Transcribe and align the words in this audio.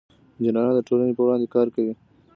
انجینران 0.35 0.71
د 0.77 0.79
ټولنې 0.87 1.13
په 1.15 1.21
وړاندې 1.25 1.47
کار 1.55 1.67
کوي. 1.75 1.93